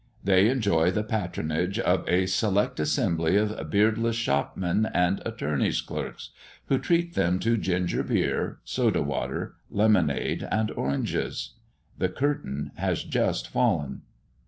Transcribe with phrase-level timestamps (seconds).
[0.23, 6.31] They enjoy the patronage of a select assembly of beardless shopmen and attorneys' clerks,
[6.69, 11.51] who treat them to ginger beer, soda water, lemonade, and oranges.
[11.99, 14.01] The curtain has just fallen.